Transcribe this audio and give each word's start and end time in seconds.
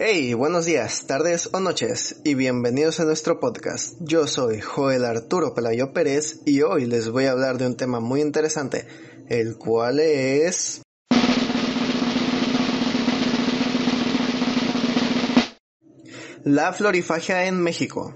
Hey, 0.00 0.32
buenos 0.32 0.64
días, 0.64 1.08
tardes 1.08 1.50
o 1.52 1.58
noches 1.58 2.20
y 2.22 2.34
bienvenidos 2.34 3.00
a 3.00 3.04
nuestro 3.04 3.40
podcast. 3.40 3.96
Yo 3.98 4.28
soy 4.28 4.60
Joel 4.60 5.04
Arturo 5.04 5.54
Pelayo 5.54 5.92
Pérez 5.92 6.38
y 6.46 6.62
hoy 6.62 6.86
les 6.86 7.08
voy 7.08 7.24
a 7.24 7.32
hablar 7.32 7.58
de 7.58 7.66
un 7.66 7.76
tema 7.76 7.98
muy 7.98 8.20
interesante, 8.20 8.86
el 9.28 9.58
cual 9.58 9.98
es... 9.98 10.82
La 16.44 16.72
florifagia 16.72 17.46
en 17.46 17.60
México. 17.60 18.14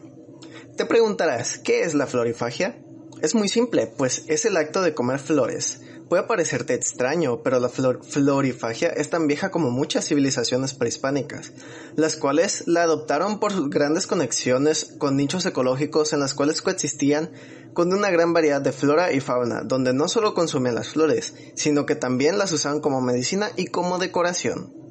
Te 0.76 0.84
preguntarás, 0.84 1.58
¿qué 1.58 1.82
es 1.82 1.94
la 1.94 2.06
florifagia? 2.06 2.80
Es 3.22 3.34
muy 3.34 3.48
simple, 3.48 3.88
pues 3.88 4.22
es 4.28 4.44
el 4.44 4.56
acto 4.56 4.82
de 4.82 4.94
comer 4.94 5.18
flores. 5.18 5.80
Puede 6.12 6.24
parecerte 6.24 6.74
extraño, 6.74 7.42
pero 7.42 7.58
la 7.58 7.70
florifagia 7.70 8.90
es 8.90 9.08
tan 9.08 9.26
vieja 9.28 9.50
como 9.50 9.70
muchas 9.70 10.06
civilizaciones 10.06 10.74
prehispánicas, 10.74 11.52
las 11.96 12.18
cuales 12.18 12.64
la 12.66 12.82
adoptaron 12.82 13.40
por 13.40 13.50
sus 13.50 13.70
grandes 13.70 14.06
conexiones 14.06 14.94
con 14.98 15.16
nichos 15.16 15.46
ecológicos 15.46 16.12
en 16.12 16.20
las 16.20 16.34
cuales 16.34 16.60
coexistían 16.60 17.30
con 17.72 17.94
una 17.94 18.10
gran 18.10 18.34
variedad 18.34 18.60
de 18.60 18.72
flora 18.72 19.10
y 19.10 19.20
fauna, 19.20 19.62
donde 19.62 19.94
no 19.94 20.06
solo 20.06 20.34
consumían 20.34 20.74
las 20.74 20.90
flores, 20.90 21.32
sino 21.54 21.86
que 21.86 21.94
también 21.94 22.36
las 22.36 22.52
usaban 22.52 22.80
como 22.80 23.00
medicina 23.00 23.48
y 23.56 23.68
como 23.68 23.96
decoración. 23.96 24.81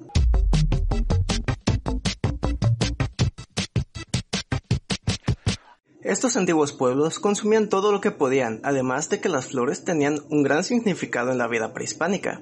Estos 6.04 6.36
antiguos 6.36 6.74
pueblos 6.74 7.20
consumían 7.20 7.70
todo 7.70 7.92
lo 7.92 8.02
que 8.02 8.10
podían, 8.10 8.60
además 8.64 9.10
de 9.10 9.22
que 9.22 9.30
las 9.30 9.48
flores 9.48 9.84
tenían 9.84 10.20
un 10.30 10.42
gran 10.42 10.64
significado 10.64 11.32
en 11.32 11.38
la 11.38 11.48
vida 11.48 11.74
prehispánica. 11.74 12.42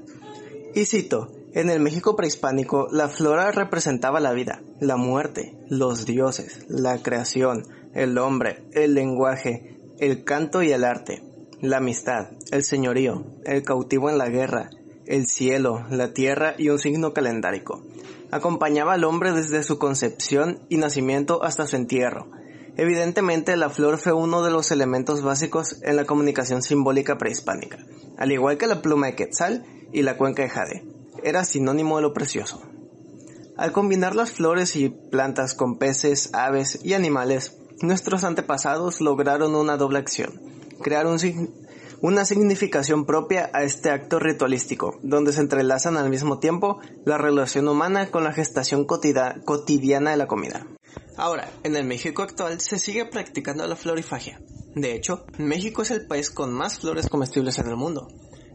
Y 0.73 0.85
cito, 0.85 1.29
en 1.53 1.69
el 1.69 1.81
México 1.81 2.16
prehispánico, 2.16 2.88
la 2.89 3.09
flora 3.09 3.51
representaba 3.51 4.21
la 4.21 4.31
vida, 4.31 4.61
la 4.79 4.95
muerte, 4.95 5.57
los 5.67 6.05
dioses, 6.05 6.66
la 6.69 7.01
creación, 7.01 7.67
el 7.93 8.17
hombre, 8.17 8.63
el 8.71 8.93
lenguaje, 8.93 9.77
el 9.99 10.23
canto 10.23 10.63
y 10.63 10.71
el 10.71 10.85
arte, 10.85 11.21
la 11.59 11.77
amistad, 11.77 12.29
el 12.51 12.63
señorío, 12.63 13.25
el 13.44 13.63
cautivo 13.63 14.09
en 14.09 14.17
la 14.17 14.29
guerra, 14.29 14.69
el 15.05 15.25
cielo, 15.25 15.83
la 15.89 16.13
tierra 16.13 16.55
y 16.57 16.69
un 16.69 16.79
signo 16.79 17.13
calendárico. 17.13 17.83
Acompañaba 18.31 18.94
al 18.94 19.03
hombre 19.03 19.33
desde 19.33 19.63
su 19.63 19.79
concepción 19.79 20.59
y 20.69 20.77
nacimiento 20.77 21.44
hasta 21.44 21.67
su 21.67 21.75
entierro, 21.75 22.29
Evidentemente, 22.81 23.58
la 23.58 23.69
flor 23.69 23.97
fue 23.97 24.13
uno 24.13 24.41
de 24.41 24.52
los 24.52 24.72
elementos 24.72 25.22
básicos 25.22 25.81
en 25.81 25.97
la 25.97 26.05
comunicación 26.05 26.61
simbólica 26.61 27.17
prehispánica, 27.17 27.77
al 28.17 28.31
igual 28.31 28.58
que 28.58 28.67
la 28.67 28.81
pluma 28.81 29.08
de 29.08 29.16
quetzal 29.16 29.66
y 29.91 30.02
la 30.02 30.16
cuenca 30.16 30.44
de 30.44 30.49
jade. 30.49 30.85
Era 31.22 31.44
sinónimo 31.44 31.97
de 31.97 32.03
lo 32.03 32.13
precioso. 32.13 32.61
Al 33.57 33.73
combinar 33.73 34.16
las 34.16 34.31
flores 34.31 34.77
y 34.77 34.88
plantas 34.88 35.55
con 35.55 35.77
peces, 35.77 36.30
aves 36.31 36.80
y 36.81 36.94
animales, 36.94 37.57
nuestros 37.81 38.23
antepasados 38.23 39.02
lograron 39.02 39.55
una 39.55 39.75
doble 39.75 40.00
acción, 40.00 40.41
crear 40.81 41.05
una 42.00 42.23
significación 42.23 43.05
propia 43.05 43.50
a 43.52 43.63
este 43.63 43.89
acto 43.89 44.19
ritualístico, 44.19 45.00
donde 45.03 45.33
se 45.33 45.41
entrelazan 45.41 45.97
al 45.97 46.09
mismo 46.09 46.39
tiempo 46.39 46.80
la 47.03 47.17
relación 47.17 47.67
humana 47.67 48.09
con 48.09 48.23
la 48.23 48.31
gestación 48.31 48.85
cotidiana 48.85 50.11
de 50.11 50.17
la 50.17 50.27
comida. 50.27 50.66
Ahora, 51.20 51.52
en 51.64 51.75
el 51.75 51.84
México 51.84 52.22
actual 52.22 52.62
se 52.62 52.80
sigue 52.80 53.03
practicando 53.06 53.67
la 53.67 53.75
florifagia. 53.75 54.39
De 54.73 54.95
hecho, 54.95 55.25
México 55.38 55.81
es 55.81 55.92
el 55.92 56.08
país 56.08 56.31
con 56.31 56.53
más 56.53 56.80
flores 56.80 57.09
comestibles 57.09 57.59
en 57.59 57.67
el 57.67 57.75
mundo. 57.75 58.08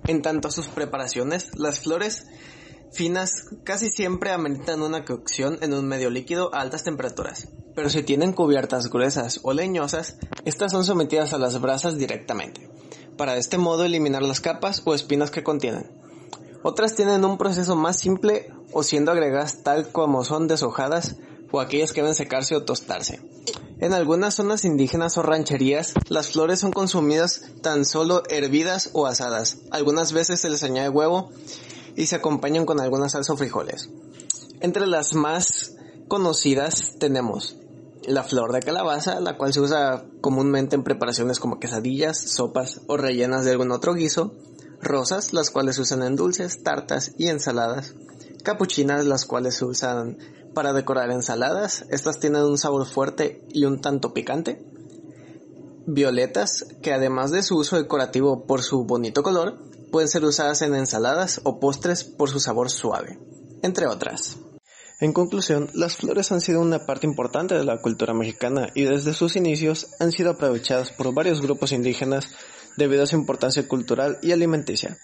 En 0.07 0.23
tanto 0.23 0.49
a 0.49 0.51
sus 0.51 0.69
preparaciones, 0.69 1.51
las 1.59 1.81
flores 1.81 2.27
finas 2.91 3.51
casi 3.65 3.91
siempre 3.91 4.31
ameritan 4.31 4.81
una 4.81 5.05
cocción 5.05 5.59
en 5.61 5.75
un 5.75 5.87
medio 5.87 6.09
líquido 6.09 6.55
a 6.55 6.63
altas 6.63 6.85
temperaturas. 6.85 7.49
Pero 7.75 7.91
si 7.91 8.03
tienen 8.03 8.33
cubiertas 8.33 8.89
gruesas 8.89 9.41
o 9.43 9.53
leñosas, 9.53 10.17
estas 10.47 10.73
son 10.73 10.87
sometidas 10.87 11.35
a 11.35 11.39
las 11.39 11.61
brasas 11.61 11.99
directamente, 11.99 12.71
para 13.19 13.35
de 13.35 13.41
este 13.41 13.59
modo 13.59 13.85
eliminar 13.85 14.23
las 14.23 14.41
capas 14.41 14.81
o 14.87 14.95
espinas 14.95 15.31
que 15.31 15.45
contienen. 15.45 15.91
Otras 16.63 16.95
tienen 16.95 17.27
un 17.27 17.37
proceso 17.37 17.77
más 17.77 17.99
simple 17.99 18.51
o 18.73 18.83
siendo 18.83 19.13
agregadas 19.13 19.63
tal 19.63 19.93
como 19.93 20.25
son 20.25 20.49
deshojadas 20.49 21.17
o 21.55 21.61
aquellas 21.61 21.93
que 21.93 22.01
deben 22.01 22.15
secarse 22.15 22.57
o 22.57 22.65
tostarse. 22.65 23.21
En 23.79 23.93
algunas 23.93 24.35
zonas 24.35 24.65
indígenas 24.65 25.19
o 25.19 25.23
rancherías, 25.23 25.95
las 26.09 26.33
flores 26.33 26.61
son 26.61 26.73
consumidas 26.73 27.43
tan 27.63 27.85
solo 27.85 28.23
hervidas 28.29 28.91
o 28.93 29.07
asadas. 29.07 29.59
Algunas 29.71 30.13
veces 30.13 30.41
se 30.41 30.51
les 30.51 30.63
añade 30.63 30.89
huevo 30.89 31.31
y 31.97 32.07
se 32.07 32.17
acompañan 32.17 32.67
con 32.67 32.81
alguna 32.81 33.09
salsa 33.09 33.35
o 33.35 33.37
frijoles. 33.37 33.89
Entre 34.61 34.87
las 34.87 35.15
más 35.15 35.77
conocidas 36.09 36.97
tenemos 36.99 37.57
la 38.07 38.23
flor 38.23 38.53
de 38.53 38.61
calabaza, 38.61 39.21
la 39.21 39.37
cual 39.37 39.53
se 39.53 39.61
usa 39.61 40.05
comúnmente 40.21 40.77
en 40.77 40.83
preparaciones 40.83 41.39
como 41.39 41.59
quesadillas, 41.61 42.19
sopas 42.19 42.81
o 42.87 42.97
rellenas 42.97 43.45
de 43.45 43.53
algún 43.53 43.71
otro 43.71 43.95
guiso. 43.95 44.35
Rosas, 44.81 45.33
las 45.33 45.51
cuales 45.51 45.77
se 45.77 45.83
usan 45.83 46.03
en 46.03 46.17
dulces, 46.17 46.63
tartas 46.63 47.13
y 47.17 47.29
ensaladas. 47.29 47.95
Capuchinas, 48.45 49.05
las 49.07 49.25
cuales 49.25 49.57
se 49.57 49.65
usan 49.65 50.19
para 50.55 50.73
decorar 50.73 51.11
ensaladas. 51.11 51.85
Estas 51.91 52.21
tienen 52.21 52.43
un 52.43 52.59
sabor 52.59 52.87
fuerte 52.87 53.45
y 53.49 53.65
un 53.65 53.81
tanto 53.81 54.15
picante. 54.15 54.65
Violetas, 55.87 56.65
que 56.81 56.93
además 56.93 57.33
de 57.33 57.43
su 57.43 57.57
uso 57.57 57.77
decorativo 57.77 58.47
por 58.47 58.63
su 58.63 58.85
bonito 58.85 59.23
color, 59.23 59.59
pueden 59.91 60.09
ser 60.09 60.25
usadas 60.25 60.63
en 60.63 60.75
ensaladas 60.75 61.41
o 61.45 61.59
postres 61.59 62.05
por 62.05 62.31
su 62.31 62.39
sabor 62.39 62.71
suave, 62.71 63.19
entre 63.63 63.87
otras. 63.87 64.39
En 65.01 65.13
conclusión, 65.13 65.69
las 65.75 65.97
flores 65.97 66.31
han 66.31 66.41
sido 66.41 66.61
una 66.61 66.87
parte 66.87 67.07
importante 67.07 67.55
de 67.55 67.65
la 67.65 67.81
cultura 67.81 68.15
mexicana 68.15 68.69
y 68.75 68.85
desde 68.85 69.13
sus 69.13 69.37
inicios 69.37 69.89
han 69.99 70.13
sido 70.13 70.31
aprovechadas 70.31 70.93
por 70.93 71.13
varios 71.13 71.43
grupos 71.43 71.73
indígenas 71.73 72.29
debido 72.77 73.03
a 73.03 73.07
su 73.07 73.17
importancia 73.17 73.67
cultural 73.67 74.19
y 74.23 74.33
alimenticia. 74.33 74.97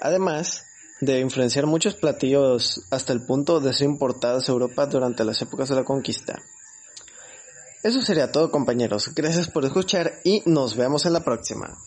Además, 0.00 0.64
de 1.00 1.20
influenciar 1.20 1.66
muchos 1.66 1.94
platillos 1.94 2.82
hasta 2.90 3.12
el 3.12 3.22
punto 3.22 3.60
de 3.60 3.72
ser 3.72 3.86
importados 3.86 4.48
a 4.48 4.52
Europa 4.52 4.86
durante 4.86 5.24
las 5.24 5.40
épocas 5.42 5.68
de 5.68 5.76
la 5.76 5.84
conquista. 5.84 6.40
Eso 7.82 8.02
sería 8.02 8.30
todo 8.30 8.50
compañeros, 8.50 9.14
gracias 9.14 9.48
por 9.48 9.64
escuchar 9.64 10.20
y 10.22 10.42
nos 10.44 10.76
vemos 10.76 11.06
en 11.06 11.14
la 11.14 11.24
próxima. 11.24 11.78